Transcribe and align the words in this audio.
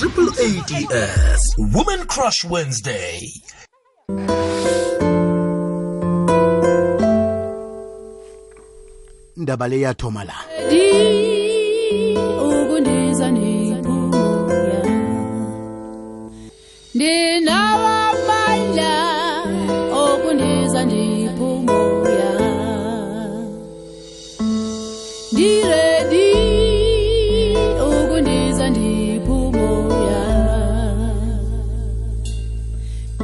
Triple 0.00 0.30
ADS 0.30 1.56
Woman 1.58 2.06
Crush 2.06 2.46
Wednesday. 2.46 3.20
indaba 9.36 9.68
le 9.68 9.80
yathoma 9.80 10.24
la 10.24 10.34
ukundiza 12.62 13.30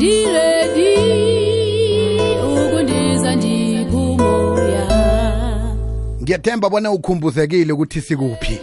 ndiredi 0.07 0.95
ukundiza 2.45 3.37
ndiphumoya 3.37 4.87
ngiyathemba 6.23 6.71
bona 6.71 6.91
ukhumbuzekile 6.93 7.73
ukuthi 7.73 8.01
sikuphi. 8.01 8.61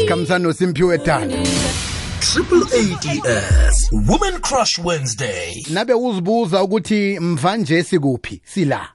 Sikhambisana 0.00 0.38
nosimphiwe 0.38 0.98
tanda 0.98 1.36
Triple 2.20 2.64
ADS 2.80 3.90
Woman 4.08 4.40
Crush 4.40 4.78
Wednesday. 4.84 5.66
nabe 5.70 5.94
uzibuza 5.94 6.62
ukuthi 6.62 7.18
mvanje 7.20 7.82
sikuphi? 7.82 8.40
Sila. 8.44 8.88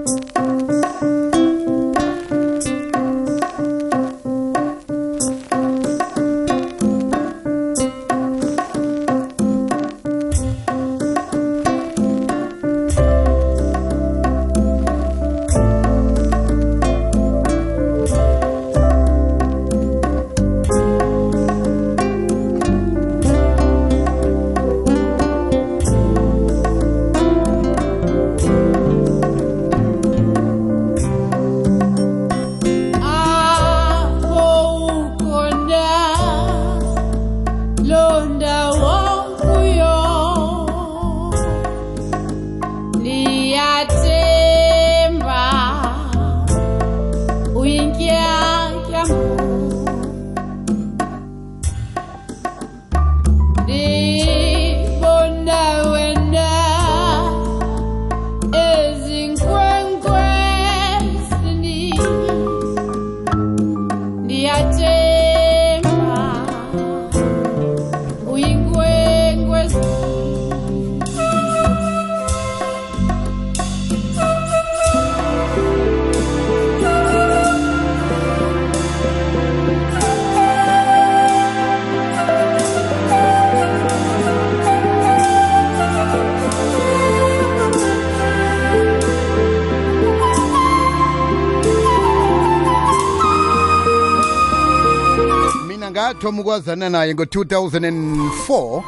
Ngathoma 96.07 96.41
ukwazana 96.41 96.89
naye 96.89 97.13
ngo-2004 97.13 98.83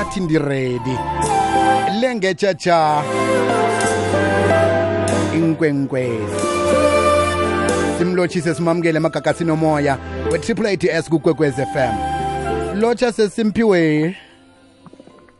athi 0.00 0.20
ndiredi 0.20 0.98
lengetshatsha 2.00 3.02
inkwenkwezi 5.34 6.36
simlotshise 7.98 8.54
simamukele 8.54 8.96
emagagasini 8.96 9.50
omoya 9.50 9.98
we-triple 10.32 10.68
ats 10.72 11.08
kukwekwez 11.10 11.54
fm 11.54 11.94
lotsha 12.80 13.12
sesimphiwe 13.12 14.16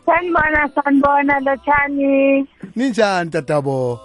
sanibona 0.06 0.70
sanibona 0.74 1.40
lotshani 1.40 2.48
ninjani 2.76 3.30
tatabo 3.30 4.00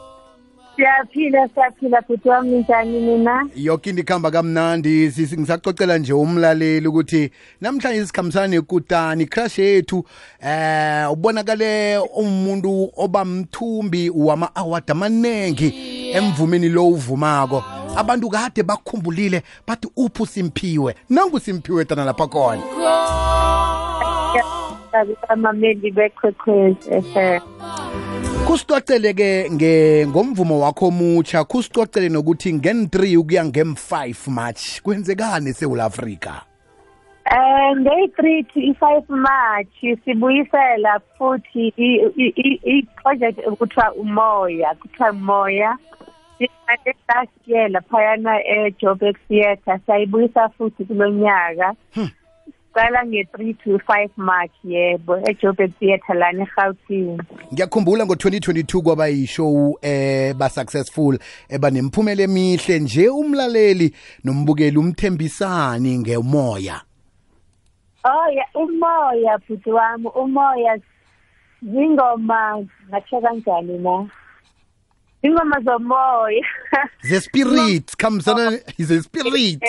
siyaphila 0.79 1.47
siyaphila 1.47 2.01
bhuti 2.01 2.29
wami 2.29 2.50
ninjani 2.50 3.00
nina 3.00 3.47
yoke 3.56 3.90
into 3.90 4.01
ikuhamba 4.01 4.31
kamnandi 4.31 5.13
ngisacocela 5.38 5.97
nje 5.97 6.13
umlaleli 6.13 6.88
ukuthi 6.88 7.31
namhlanje 7.62 8.06
sikhambisana 8.06 8.47
nekutani 8.47 9.25
crush 9.25 9.59
yethu 9.59 10.06
eh 10.41 11.12
ubonakale 11.12 11.97
umuntu 11.97 12.91
oba 12.97 13.25
mthumbi 13.25 14.09
wama-award 14.09 14.91
amaningi 14.91 15.73
emvumeni 16.13 16.69
lo 16.69 16.88
uvumako. 16.88 17.63
Abantu 17.97 18.29
kade 18.29 18.63
bakhumbulile 18.63 19.44
bathi 19.67 19.88
uphi 19.96 20.23
usimphiwe 20.23 20.96
nangu 21.09 21.40
simphiwe 21.40 21.85
tana 21.85 22.06
lapha 22.06 22.28
khona. 22.28 22.61
Abamameli 24.94 25.91
bekwekwezi 25.91 26.90
FM 28.50 28.52
kusicocele-ke 28.52 29.50
nge 29.52 30.08
ngomvumo 30.08 30.60
wakho 30.60 30.88
omutsha 30.88 31.44
kusicocele 31.44 32.10
nokuthi 32.10 32.54
ngen-3 32.54 33.18
ukuya 33.18 33.46
ngem-5 33.46 34.32
march 34.32 34.82
kwenzekani 34.82 35.50
esewula 35.50 35.86
afrika? 35.86 36.42
Eh 37.26 37.78
ngeyi-three 37.78 38.44
to 38.44 38.59
i-five 38.59 39.06
march 39.09 40.02
sibuyisela 40.06 41.00
futhi 41.18 41.74
i- 41.78 42.02
i- 42.18 42.34
i- 42.36 42.59
i-project 42.64 43.40
kuthiwa 43.58 43.94
umoya 43.94 44.74
kuthiwa 44.82 45.12
umoya 45.12 45.78
siqale 46.38 46.96
last 47.08 47.32
year 47.48 47.70
laphayana 47.70 48.40
ejoburg 48.48 49.16
theatre 49.28 49.80
sayibuyisa 49.88 50.50
futhi 50.50 50.86
kulo 50.86 51.09
nyaka. 51.09 51.74
Siqala 52.74 53.06
nge-three 53.06 53.53
to 53.53 53.80
five 53.80 54.12
march 54.18 54.52
yebo 54.63 55.18
ejoburg 55.30 55.72
theatre 55.80 56.16
lana 56.16 56.44
egautini 56.44 57.18
ngiyakhumbula 57.53 58.06
ngo-2022 58.06 58.81
kwaba 58.81 59.07
yishow 59.07 59.78
eh 59.81 60.34
ba-successful 60.35 61.19
eba 61.50 61.69
nemiphumela 61.69 62.24
emihle 62.24 62.79
nje 62.79 63.09
umlaleli 63.09 63.96
nombukeli 64.24 64.78
umthembisani 64.78 66.00
ngemoya. 66.00 66.81
Oh 68.03 68.29
ya 68.31 68.46
umoya 68.56 69.38
bhuti 69.38 69.72
wami 69.72 70.08
umoya 70.16 70.79
zingoma 71.62 72.66
ngatsho 72.90 73.22
kanjani 73.22 73.78
na? 73.78 74.09
Ingoma 75.22 75.59
zomoya. 75.59 76.46
Ze-spirit 77.02 77.96
khambisana 78.00 78.59
ze-spirit 78.79 79.59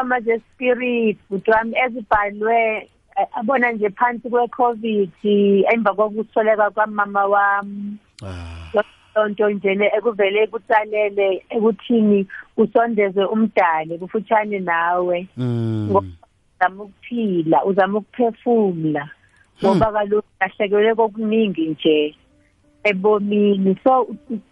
ingoma 0.00 0.20
ze-spirit 0.20 1.18
bhuti 1.30 1.50
wami 1.50 1.74
ezibhalwe 1.84 2.88
eh, 3.16 3.26
abona 3.36 3.72
nje 3.72 3.90
phansi 3.90 4.30
kwe-covid 4.30 5.10
emva 5.72 5.94
kokusweleka 5.94 6.70
kwamama 6.70 7.26
wami. 7.26 7.98
Lonto 9.16 9.50
nje 9.50 9.74
le 9.74 9.86
ekuvele 9.96 10.46
kutsalele 10.46 11.44
ekuthini 11.50 12.26
usondeze 12.56 13.24
umdali 13.24 13.98
kufutshane 13.98 14.58
nawe. 14.58 15.26
Mm. 15.36 15.90
uzama 15.90 16.84
ukuphila 16.84 17.64
uzama 17.64 17.98
ukuphefumula 17.98 19.10
ngoba 19.62 19.92
kaloku 19.92 20.28
lahlekelwe 20.40 20.94
kokuningi 20.94 21.66
nje 21.66 22.14
ebomini. 22.84 23.76
So 23.84 24.06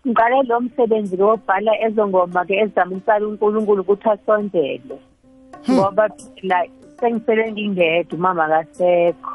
ngiqale 0.07 0.43
lo 0.43 0.61
msebenzi 0.61 1.17
ke 1.17 1.23
wobhala 1.23 1.73
ezo 1.81 2.09
ngoma 2.09 2.45
ke 2.45 2.55
ezizama 2.57 2.97
ukusala 2.97 3.27
uNkulunkulu 3.27 3.83
ukuthi 3.83 4.09
asondele. 4.09 4.99
Ngoba 5.71 6.09
phela 6.37 6.59
sengisele 7.01 7.53
ngingedwa 7.53 8.15
umama 8.19 8.45
akasekho. 8.45 9.33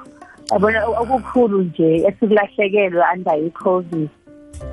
Yabona 0.51 0.79
okukhulu 1.01 1.61
nje 1.61 1.89
esikulahlekelwe 2.07 3.03
under 3.13 3.37
i-covid 3.47 4.09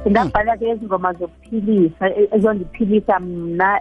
ngabhala 0.09 0.57
ke 0.57 0.65
izingoma 0.71 1.13
zokuphilisa 1.19 2.05
e- 2.21 2.29
ezondiphilisa 2.37 3.21
mna. 3.21 3.81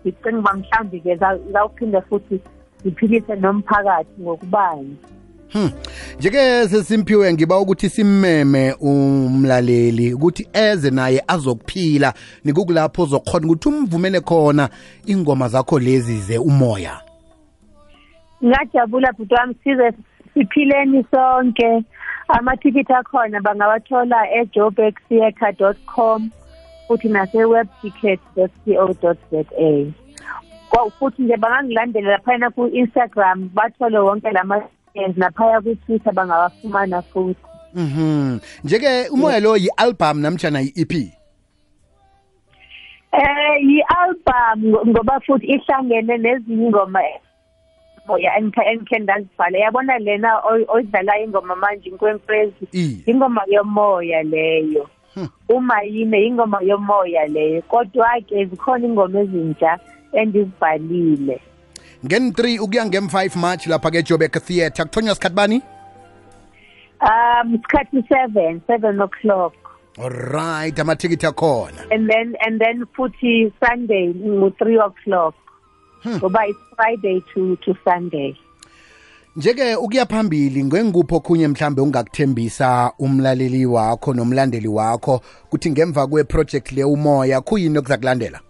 Ndicinga 0.00 0.38
uba 0.38 0.52
mhlawumbi 0.54 1.00
ke 1.00 1.16
zawuphinde 1.52 2.00
futhi 2.00 2.40
ziphilise 2.84 3.34
nomphakathi 3.36 4.22
ngokubanzi 4.22 4.96
Hmm. 5.52 5.70
Njeke 6.18 6.68
sesimphiwe 6.68 7.32
ngiba 7.32 7.58
ukuthi 7.58 7.88
simmeme 7.88 8.72
umlaleli 8.80 10.14
ukuthi 10.14 10.48
eze 10.52 10.90
naye 10.90 11.22
azokuphila 11.28 12.14
nikukulapho 12.44 13.06
zokhona 13.06 13.46
ukuthi 13.46 13.68
umvumele 13.68 14.20
khona 14.20 14.68
ingoma 15.06 15.48
zakho 15.48 15.78
lezi 15.78 16.16
ze 16.16 16.38
umoya. 16.38 17.00
ngajabula 18.44 19.12
bhuti 19.12 19.34
wami 19.34 19.54
size 19.64 19.92
siphileni 20.34 21.04
sonke 21.10 21.82
amathikithi 22.28 22.92
akhona 22.92 23.40
bangawathola 23.40 24.30
ejobextheatre.com 24.40 26.30
futhi 26.88 27.08
nase-webticket.co.za 27.08 29.92
Kwa- 30.70 30.90
futhi 30.90 31.22
nje 31.22 31.36
bangangilandela 31.36 32.10
laphayana 32.10 32.50
ku-instagram 32.50 33.48
bathole 33.54 33.98
wonke 33.98 34.30
lama 34.30 34.62
naphaya 35.16 35.60
ku-twitter 35.60 36.12
bangawafumana 36.12 37.02
futhi 37.02 37.40
Mhm. 37.74 38.38
Njeke 38.64 39.08
umoya 39.10 39.40
lo 39.40 39.56
yi-album 39.56 40.20
namtjana 40.20 40.60
yi-EP. 40.60 40.92
Eh 43.12 43.54
yi-album 43.60 44.56
ngo- 44.70 44.86
ngoba 44.86 45.20
futhi 45.26 45.46
ihlangene 45.46 46.16
nezinye 46.18 46.66
ingoma 46.66 47.00
moya 48.06 48.36
engikhe 48.38 48.62
engikhe 48.72 48.98
ndazibhala 48.98 49.58
yabona 49.58 49.98
lena 49.98 50.40
oy- 50.50 50.64
oyidlalayo 50.68 51.24
ingoma 51.24 51.54
manje 51.56 51.88
inkwenkwezi 51.90 52.66
I. 52.72 53.02
ingoma 53.06 53.42
yomoya 53.48 54.22
leyo 54.22 54.88
uma 55.48 55.82
yine 55.82 56.26
ingoma 56.26 56.58
yomoya 56.62 57.26
leyo 57.26 57.62
kodwa 57.62 58.08
ke 58.28 58.44
zikhona 58.46 58.86
ingoma 58.86 59.20
ezintsha 59.20 59.78
endizibhalile 60.12 61.40
Ngen 62.06 62.30
3 62.32 62.58
ukuya 62.60 62.86
ngem 62.86 63.06
5 63.06 63.36
March 63.38 63.66
lapha 63.66 63.90
ke 63.90 64.02
Joburg 64.02 64.32
Theatre 64.46 64.84
kuthonywa 64.84 65.14
sikhathi 65.14 65.34
bani? 65.34 65.62
um 67.02 67.54
isikhathi 67.54 67.96
7 67.98 68.60
7 68.68 69.02
o'clock 69.04 69.54
Alright 69.98 70.78
amathikithi 70.78 71.26
akhona. 71.26 71.82
and 71.90 72.08
then 72.10 72.34
and 72.46 72.60
then 72.60 72.84
futhi 72.96 73.52
sunday 73.60 74.06
ngo-3 74.14 74.78
o'clock 74.86 75.34
ngoba 76.06 76.46
it's 76.46 76.58
friday 76.76 77.20
to 77.34 77.56
to 77.56 77.74
sunday 77.84 78.36
Njeke 79.36 79.74
ukuya 79.76 80.06
phambili 80.06 80.64
ngengikupho 80.64 81.20
khunye 81.20 81.48
mhlambe 81.48 81.80
ungakuthembisa 81.82 82.92
umlaleli 82.98 83.66
wakho 83.66 84.14
nomlandeli 84.14 84.68
wakho 84.68 85.20
kuthi 85.50 85.70
ngemva 85.70 86.06
kweproject 86.06 86.72
le 86.72 86.84
umoya 86.84 87.40
kuyini 87.40 87.78
okuzakulandela? 87.78 88.40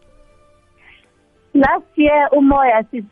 last 1.55 1.87
year 1.99 2.29
umoya 2.33 2.85
si- 2.91 3.05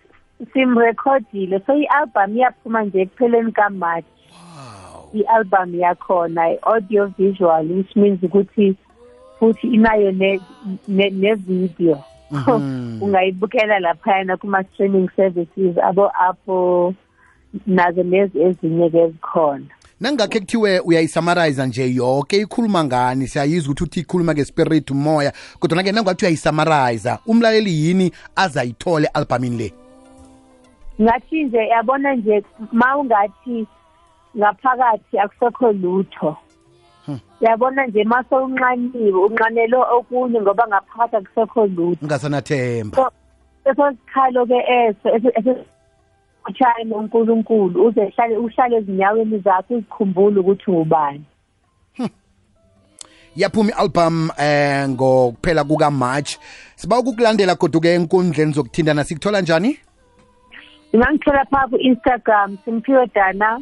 simrekhodile. 0.53 1.61
So 1.67 1.75
i-album 1.75 2.37
iyaphuma 2.37 2.85
nje 2.85 3.01
ekupheleni 3.01 3.53
kamarch 3.53 4.05
i-album 5.15 5.75
yakhona 5.75 6.51
i-audio 6.51 7.07
visual 7.19 7.67
which 7.67 7.97
means 7.97 8.23
ukuthi 8.23 8.75
futhi 9.39 9.67
inayo 9.67 10.13
ne- 10.13 10.41
ne- 10.89 11.11
ne-video. 11.11 12.05
Ungayibukela 13.01 13.79
laphayana 13.79 14.37
kuma-streaming 14.37 15.09
services 15.17 15.79
abo-apple 15.79 16.95
nazo 17.67 18.03
lezi 18.03 18.41
ezinye-ke 18.43 18.99
ezikhona. 18.99 19.65
Nangakhe 20.01 20.41
kuthiwe 20.41 20.81
uyayisummarize 20.81 21.67
nje 21.67 21.95
yonke 21.95 22.37
ikhuluma 22.37 22.85
ngani? 22.85 23.29
Siyayizwa 23.29 23.73
ukuthi 23.73 23.85
uthi 23.85 24.01
ikhuluma 24.01 24.35
ngespirit 24.35 24.91
umoya 24.91 25.33
kodwa 25.59 25.83
ke 25.83 25.93
nangathi 25.93 26.25
uyayisummarize 26.25 27.13
umlaleli 27.27 27.87
yini 27.87 28.13
azayithole 28.37 29.07
albumini 29.07 29.57
le? 29.57 29.80
Ngathi 31.03 31.45
nje 31.45 31.59
yabona 31.59 32.15
nje 32.15 32.45
ma 32.73 32.97
ungathi 32.97 33.67
ngaphakathi 34.37 35.19
akusekho 35.19 35.73
lutho. 35.73 36.37
Yabona 37.41 37.87
nje 37.87 38.05
ma 38.05 38.25
sowunxaniwe 38.31 39.21
unxanele 39.27 39.77
okunye 39.77 40.41
ngoba 40.41 40.67
ngaphakathi 40.69 41.17
akusekho 41.17 41.67
lutho. 41.67 42.03
Ungasanathemba. 42.03 42.97
So 42.97 43.11
eso 43.65 43.91
sikhalo-ke 43.91 44.59
eso 44.69 45.57
utshaye 46.49 46.85
nonkulunkulu 46.85 47.87
uze 47.87 48.01
uhlale 48.01 48.37
uhlale 48.37 48.77
ezinyaweni 48.77 49.39
zakho 49.39 49.75
uzikhumbule 49.75 50.41
ukuthi 50.41 50.71
ungubani. 50.71 51.25
Yaphuma 53.37 53.71
i-album 53.71 54.31
eh 54.39 54.89
ngokuphela 54.89 55.65
kukamarch 55.65 56.37
siba 56.77 56.99
ukukulandela 56.99 57.55
kodwa-ke 57.55 57.95
enkundleni 57.95 58.53
zokuthintana 58.53 59.05
sikuthola 59.05 59.41
njani? 59.41 59.79
Ungangithola 60.93 61.45
phaa 61.51 61.67
ku-instagram 61.69 62.59
simphiwe 62.65 63.07
dana 63.15 63.57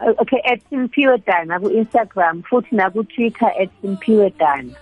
uh, 0.00 0.14
okay 0.22 0.40
at 0.52 0.60
simphiwe 0.70 1.18
dana 1.26 1.60
ku-instagram 1.60 2.42
futhi 2.42 2.76
nakutwitter 2.76 3.50
at 3.62 3.70
simphiwe 3.82 4.30
dana. 4.38 4.72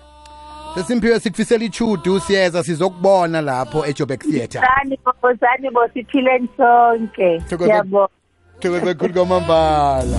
Sesimphiwe 0.75 1.21
sikufisela 1.21 1.65
ichudu 1.65 2.21
siyeza 2.21 2.63
sizokubona 2.63 3.41
lapho 3.41 3.87
ejoburg 3.87 4.21
theatre 4.21 4.61
sani 4.61 4.99
bo 5.05 5.13
sani 5.41 5.71
bo 5.71 5.89
siphileni 5.95 6.49
sonke. 6.57 7.39
Thokoza- 7.39 7.65
siyabonga 7.67 8.09
thokoze 8.61 8.95
khulu 8.95 9.15
kwamambala. 9.15 10.19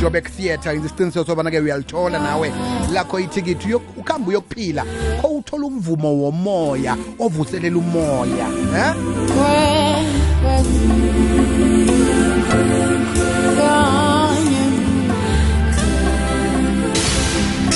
joburg 0.00 0.28
theatre 0.36 0.76
isiqiniseko 0.76 1.24
sobana-ke 1.24 1.60
uyalithola 1.60 2.18
nawe 2.18 2.52
lakho 2.92 3.20
ithikithi 3.20 3.74
ukuhambe 3.74 4.28
uyokuphila 4.28 4.84
kho 5.20 5.28
uthola 5.28 5.66
umvumo 5.66 6.12
womoya 6.22 6.96
ovuselela 7.18 7.78
umoya? 7.78 8.46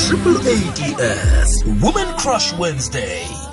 Triple 0.06 0.38
ADS 0.38 1.64
Woman 1.82 2.14
Crush 2.16 2.52
Wednesday. 2.58 3.45